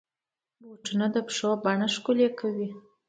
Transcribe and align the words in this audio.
بوټونه 0.61 1.05
د 1.15 1.17
پښو 1.27 1.49
بڼه 1.63 1.87
ښکلي 1.95 2.27
کوي. 2.39 2.69